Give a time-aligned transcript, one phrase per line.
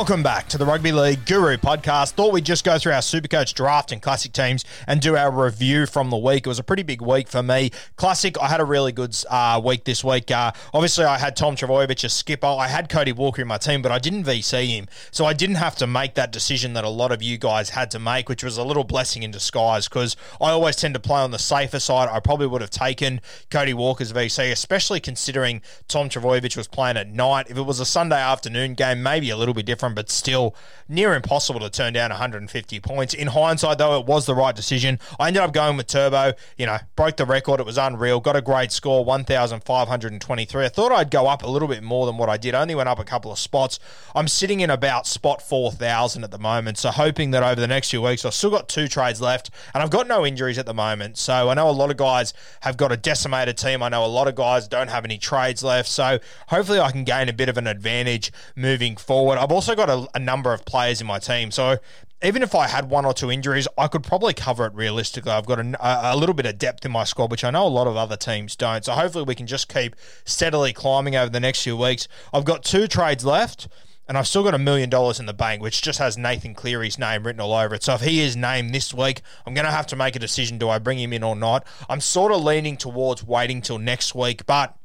[0.00, 2.12] Welcome back to the Rugby League Guru podcast.
[2.12, 5.84] Thought we'd just go through our Supercoach draft and Classic teams and do our review
[5.84, 6.46] from the week.
[6.46, 7.70] It was a pretty big week for me.
[7.96, 10.30] Classic, I had a really good uh, week this week.
[10.30, 12.46] Uh, obviously, I had Tom Trbojevic as skipper.
[12.46, 14.86] I had Cody Walker in my team, but I didn't VC him.
[15.10, 17.90] So I didn't have to make that decision that a lot of you guys had
[17.90, 21.20] to make, which was a little blessing in disguise because I always tend to play
[21.20, 22.08] on the safer side.
[22.10, 27.10] I probably would have taken Cody Walker's VC, especially considering Tom Trbojevic was playing at
[27.10, 27.50] night.
[27.50, 30.54] If it was a Sunday afternoon game, maybe a little bit different, but still
[30.88, 33.14] near impossible to turn down 150 points.
[33.14, 34.98] In hindsight, though, it was the right decision.
[35.18, 37.60] I ended up going with Turbo, you know, broke the record.
[37.60, 38.20] It was unreal.
[38.20, 40.64] Got a great score, 1,523.
[40.64, 42.54] I thought I'd go up a little bit more than what I did.
[42.54, 43.78] I only went up a couple of spots.
[44.14, 47.90] I'm sitting in about spot 4,000 at the moment, so hoping that over the next
[47.90, 50.74] few weeks, I've still got two trades left, and I've got no injuries at the
[50.74, 51.16] moment.
[51.18, 53.82] So I know a lot of guys have got a decimated team.
[53.82, 56.18] I know a lot of guys don't have any trades left, so
[56.48, 59.38] hopefully I can gain a bit of an advantage moving forward.
[59.38, 61.78] I've also got a, a number of players in my team, so
[62.22, 65.32] even if I had one or two injuries, I could probably cover it realistically.
[65.32, 67.68] I've got a, a, little bit of depth in my squad, which I know a
[67.68, 68.84] lot of other teams don't.
[68.84, 72.08] So hopefully we can just keep steadily climbing over the next few weeks.
[72.32, 73.68] I've got two trades left.
[74.08, 76.98] And I've still got a million dollars in the bank, which just has Nathan Cleary's
[76.98, 77.84] name written all over it.
[77.84, 80.58] So if he is named this week, I'm going to have to make a decision
[80.58, 81.64] do I bring him in or not?
[81.88, 84.76] I'm sort of leaning towards waiting till next week, but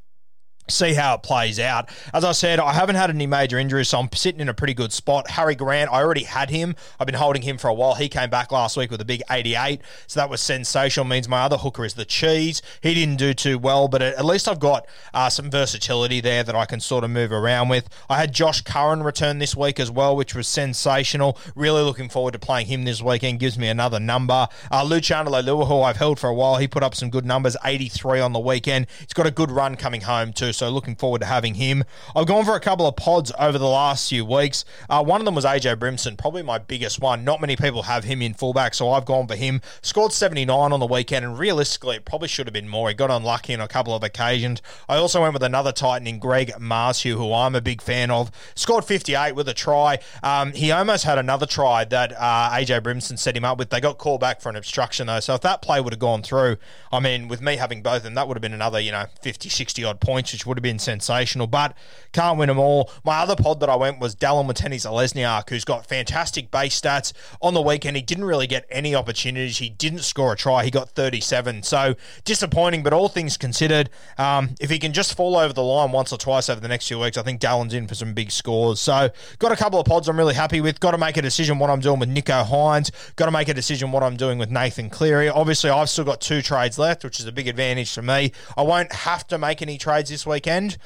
[0.68, 1.90] see how it plays out.
[2.14, 4.74] As I said, I haven't had any major injuries, so I'm sitting in a pretty
[4.74, 5.30] good spot.
[5.32, 6.76] Harry Grant, I already had him.
[7.00, 7.96] I've been holding him for a while.
[7.96, 11.06] He came back last week with a big 88, so that was sensational.
[11.06, 12.62] Means my other hooker is the cheese.
[12.82, 16.56] He didn't do too well, but at least I've got uh, some versatility there that
[16.56, 17.88] I can sort of move around with.
[18.10, 21.38] I had Josh Curran return this week as well, which was sensational.
[21.56, 23.40] Really looking forward to playing him this weekend.
[23.40, 24.48] Gives me another number.
[24.72, 27.56] Uh, Luciano Leilua, who I've held for a while, he put up some good numbers,
[27.64, 28.88] 83 on the weekend.
[29.00, 31.84] He's got a good run coming home too so looking forward to having him.
[32.16, 34.66] I've gone for a couple of pods over the last few weeks.
[34.90, 37.24] Uh, one of them was AJ Brimson, probably my biggest one.
[37.24, 39.62] Not many people have him in fullback, so I've gone for him.
[39.82, 42.90] Scored 79 on the weekend, and realistically, it probably should have been more.
[42.90, 44.62] He got unlucky on a couple of occasions.
[44.88, 48.32] I also went with another Titan in Greg Marzhew, who I'm a big fan of.
[48.56, 50.00] Scored 58 with a try.
[50.24, 53.70] Um, he almost had another try that uh, AJ Brimson set him up with.
[53.70, 55.20] They got called back for an obstruction, though.
[55.20, 56.58] So if that play would have gone through,
[56.92, 59.06] I mean, with me having both of them, that would have been another, you know,
[59.22, 61.76] 50, 60 odd points, which would have been sensational, but
[62.12, 62.92] can't win them all.
[63.04, 67.14] My other pod that I went was Dallin Watene Zelezniak, who's got fantastic base stats.
[67.42, 69.58] On the weekend, he didn't really get any opportunities.
[69.58, 70.64] He didn't score a try.
[70.64, 71.64] He got 37.
[71.64, 75.92] So disappointing, but all things considered, um, if he can just fall over the line
[75.92, 78.32] once or twice over the next few weeks, I think Dallin's in for some big
[78.32, 78.80] scores.
[78.80, 79.10] So
[79.40, 80.80] got a couple of pods I'm really happy with.
[80.80, 82.92] Got to make a decision what I'm doing with Nicho Hynes.
[83.16, 85.30] Got to make a decision what I'm doing with Nathan Cleary.
[85.30, 88.32] Obviously, I've still got two trades left, which is a big advantage for me.
[88.58, 90.78] I won't have to make any trades this weekend.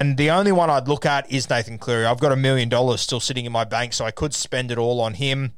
[0.00, 2.06] And the only one I'd look at is Nathan Cleary.
[2.06, 4.78] I've got a million dollars still sitting in my bank, so I could spend it
[4.78, 5.52] all on him.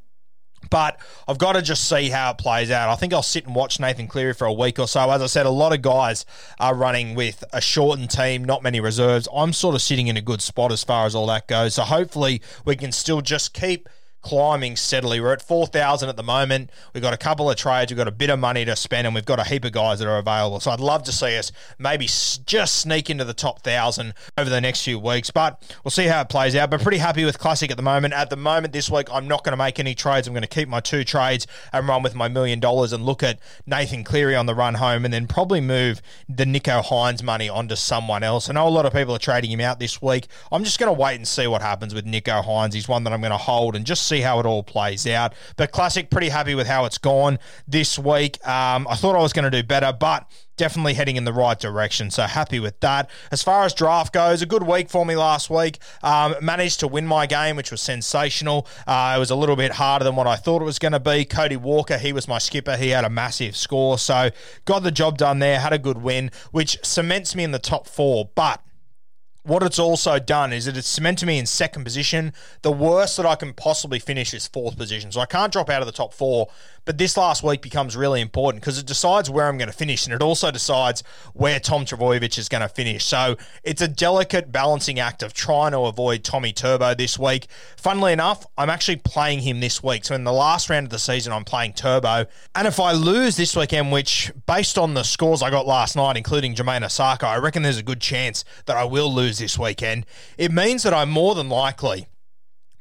[0.71, 2.91] But I've got to just see how it plays out.
[2.91, 5.11] I think I'll sit and watch Nathan Cleary for a week or so.
[5.11, 6.27] As I said, a lot of guys
[6.61, 9.29] are running with a shortened team, not many reserves.
[9.35, 11.75] I'm sort of sitting in a good spot as far as all that goes.
[11.75, 13.89] So hopefully we can still just keep
[14.25, 15.21] climbing steadily.
[15.21, 16.71] We're at 4,000 at the moment.
[16.93, 17.93] We've got a couple of trades.
[17.93, 19.99] We've got a bit of money to spend, and we've got a heap of guys
[19.99, 20.61] that are available.
[20.61, 24.61] So I'd love to see us maybe just sneak into the top 1,000 over the
[24.61, 25.31] next few weeks.
[25.31, 26.71] But we'll see how it plays out.
[26.71, 28.15] But pretty happy with Classic at the moment.
[28.15, 30.27] At the moment, this week, I'm not going to make any trades.
[30.27, 33.23] I'm going to keep my two trades and run with my million dollars and look
[33.23, 37.49] at Nathan Cleary on the run home and then probably move the Nicho Hynes money
[37.49, 38.49] onto someone else.
[38.49, 40.29] I know a lot of people are trading him out this week.
[40.51, 42.73] I'm just going to wait and see what happens with Nicho Hynes.
[42.73, 45.07] He's one that I'm going to hold and just see see how it all plays
[45.07, 45.35] out.
[45.57, 48.45] But Classic, pretty happy with how it's gone this week.
[48.47, 51.59] Um, I thought I was going to do better, but definitely heading in the right
[51.59, 52.11] direction.
[52.11, 53.11] So happy with that.
[53.33, 55.79] As far as draft goes, a good week for me last week.
[56.03, 58.69] Um, managed to win my game, which was sensational.
[58.87, 61.01] Uh, it was a little bit harder than what I thought it was going to
[61.01, 61.25] be.
[61.25, 62.77] Cody Walker, he was my skipper.
[62.77, 63.99] He had a massive score.
[63.99, 64.31] So
[64.65, 67.89] got the job done there, had a good win, which cements me in the top
[67.89, 68.31] four.
[68.37, 68.61] But
[69.45, 72.33] what it's also done is that it's cemented me in second position.
[72.63, 75.13] The worst that I can possibly finish is fourth position.
[75.13, 76.49] So I can't drop out of the top four.
[76.85, 80.07] But this last week becomes really important because it decides where I'm going to finish
[80.07, 81.03] and it also decides
[81.33, 83.05] where Tom Trbojevic is going to finish.
[83.05, 87.47] So it's a delicate balancing act of trying to avoid Tommy Turbo this week.
[87.77, 90.05] Funnily enough, I'm actually playing him this week.
[90.05, 92.27] So in the last round of the season, I'm playing Turbo.
[92.55, 96.17] And if I lose this weekend, which based on the scores I got last night,
[96.17, 100.07] including Jamayne Isaako, I reckon there's a good chance that I will lose this weekend.
[100.37, 102.09] It means that I'm more than likely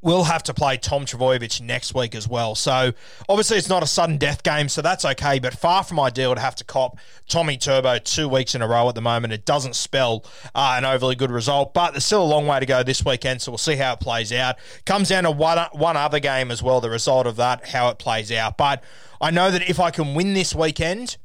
[0.03, 2.55] will have to play Tom Trbojevic next week as well.
[2.55, 2.91] So
[3.29, 5.39] obviously it's not a sudden death game, so that's okay.
[5.39, 6.97] But far from ideal to have to cop
[7.27, 9.33] Tommy Turbo two weeks in a row at the moment.
[9.33, 12.65] It doesn't spell uh, an overly good result, but there's still a long way to
[12.65, 13.41] go this weekend.
[13.41, 14.57] So we'll see how it plays out.
[14.85, 16.81] Comes down to one one other game as well.
[16.81, 18.57] The result of that, how it plays out.
[18.57, 18.83] But
[19.21, 21.17] I know that if I can win this weekend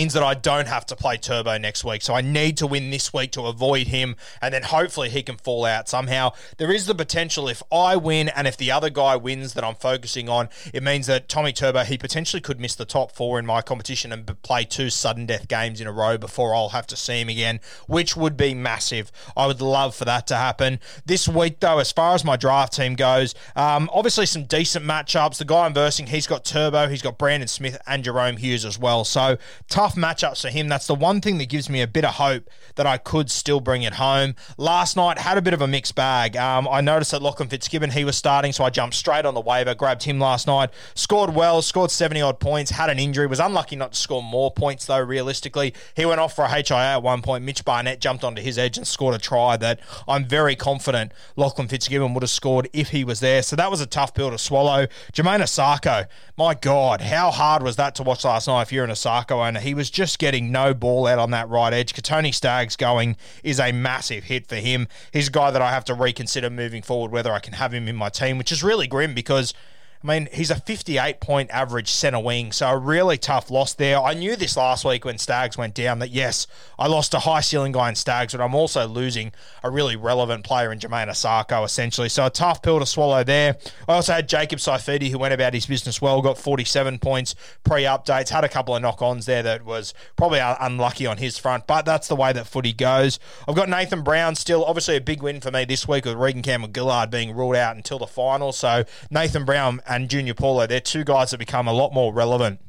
[0.00, 2.00] means that I don't have to play Turbo next week.
[2.00, 5.36] So I need to win this week to avoid him, and then hopefully he can
[5.36, 6.32] fall out somehow.
[6.56, 9.74] There is the potential if I win and if the other guy wins that I'm
[9.74, 13.44] focusing on, it means that Tommy Turbo, he potentially could miss the top four in
[13.44, 16.96] my competition and play two sudden death games in a row before I'll have to
[16.96, 19.12] see him again, which would be massive.
[19.36, 20.80] I would love for that to happen.
[21.04, 25.36] This week, though, as far as my draft team goes, um, obviously some decent matchups.
[25.36, 28.78] The guy I'm versing, he's got Turbo, he's got Brandon Smith and Jahrome Hughes as
[28.78, 29.04] well.
[29.04, 29.36] So
[29.68, 30.68] tough tough matchups for him.
[30.68, 33.60] That's the one thing that gives me a bit of hope that I could still
[33.60, 34.34] bring it home.
[34.56, 36.36] Last night had a bit of a mixed bag.
[36.36, 39.40] Um, I noticed that Lachlan Fitzgibbon he was starting, so I jumped straight on the
[39.40, 43.40] waiver, grabbed him last night, scored well, scored seventy odd points, had an injury, was
[43.40, 45.00] unlucky not to score more points though.
[45.00, 47.44] Realistically, he went off for a HIA at one point.
[47.44, 51.68] Mitch Barnett jumped onto his edge and scored a try that I'm very confident Lachlan
[51.68, 53.42] Fitzgibbon would have scored if he was there.
[53.42, 54.86] So that was a tough pill to swallow.
[55.12, 58.90] Jamayne Isaako, my God, how hard was that to watch last night if you're an
[58.90, 59.60] Isaako owner?
[59.60, 61.94] He was just getting no ball out on that right edge.
[61.94, 64.88] Kotoni Staggs going is a massive hit for him.
[65.12, 67.88] He's a guy that I have to reconsider moving forward whether I can have him
[67.88, 69.54] in my team, which is really grim because
[70.02, 73.98] I mean, he's a 58 point average centre wing, so a really tough loss there.
[73.98, 76.46] I knew this last week when Staggs went down that yes,
[76.78, 79.32] I lost a high ceiling guy in Staggs, but I'm also losing
[79.62, 82.08] a really relevant player in Jamayne Isaako, essentially.
[82.08, 83.58] So a tough pill to swallow there.
[83.86, 87.82] I also had Jacob Saifiti, who went about his business well, got 47 points pre
[87.82, 91.66] updates, had a couple of knock ons there that was probably unlucky on his front,
[91.66, 93.18] but that's the way that footy goes.
[93.46, 96.40] I've got Nathan Brown still, obviously a big win for me this week with Reagan
[96.40, 98.52] Campbell Gillard being ruled out until the final.
[98.52, 102.60] So Nathan Brown and Junior Paulo, they're two guys that become a lot more relevant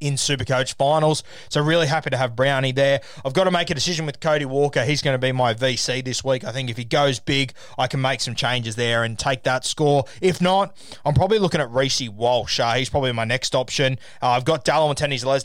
[0.00, 1.22] in Supercoach finals.
[1.48, 3.00] So really happy to have Brownie there.
[3.24, 4.84] I've got to make a decision with Cody Walker.
[4.84, 6.44] He's going to be my VC this week.
[6.44, 9.64] I think if he goes big, I can make some changes there and take that
[9.64, 10.04] score.
[10.22, 12.60] If not, I'm probably looking at Reece Walsh.
[12.60, 13.98] Uh, he's probably my next option.
[14.22, 15.44] Uh, I've got Dallin and Tenny's Les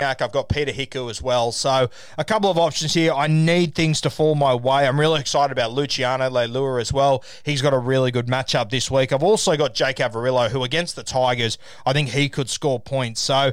[0.00, 1.50] I've got Peta Hiku as well.
[1.50, 3.12] So a couple of options here.
[3.12, 4.86] I need things to fall my way.
[4.86, 7.24] I'm really excited about Luciano Leilua as well.
[7.42, 9.12] He's got a really good matchup this week.
[9.12, 13.20] I've also got Jake Averillo, who against the Tigers, I think he could score points.
[13.20, 13.50] So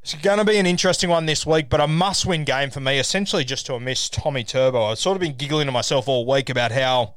[0.00, 3.00] it's going to be an interesting one this week, but a must-win game for me,
[3.00, 4.84] essentially just to miss Tommy Turbo.
[4.84, 7.16] I've sort of been giggling to myself all week about how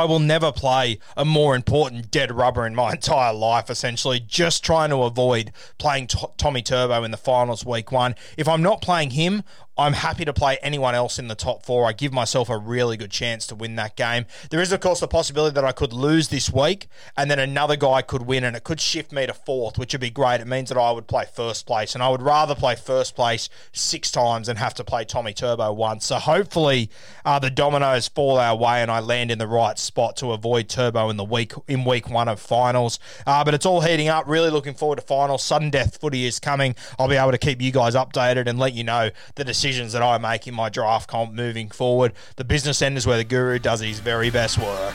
[0.00, 4.64] I will never play a more important dead rubber in my entire life, essentially, just
[4.64, 8.14] trying to avoid playing T- Tommy Turbo in the finals week one.
[8.36, 9.42] If I'm not playing him,
[9.78, 11.86] I'm happy to play anyone else in the top four.
[11.86, 14.26] I give myself a really good chance to win that game.
[14.50, 17.76] There is, of course, the possibility that I could lose this week and then another
[17.76, 20.40] guy could win and it could shift me to fourth, which would be great.
[20.40, 23.48] It means that I would play first place and I would rather play first place
[23.70, 26.06] six times than have to play Tommy Turbo once.
[26.06, 26.90] So hopefully
[27.24, 30.68] uh, the dominoes fall our way and I land in the right spot to avoid
[30.68, 32.98] Turbo in the week in week one of finals.
[33.28, 34.26] Uh, but it's all heating up.
[34.26, 35.44] Really looking forward to finals.
[35.44, 36.74] Sudden death footy is coming.
[36.98, 39.92] I'll be able to keep you guys updated and let you know the decision decisions
[39.92, 42.14] that I make in my draft comp moving forward.
[42.36, 44.94] The business end is where the guru does his very best work.